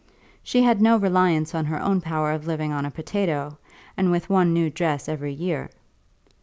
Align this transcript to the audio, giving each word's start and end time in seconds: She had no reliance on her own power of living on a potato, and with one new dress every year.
She 0.41 0.63
had 0.63 0.81
no 0.81 0.97
reliance 0.97 1.53
on 1.53 1.65
her 1.65 1.79
own 1.79 2.01
power 2.01 2.31
of 2.31 2.47
living 2.47 2.71
on 2.73 2.87
a 2.87 2.89
potato, 2.89 3.59
and 3.95 4.09
with 4.09 4.31
one 4.31 4.51
new 4.51 4.67
dress 4.71 5.07
every 5.07 5.31
year. 5.33 5.69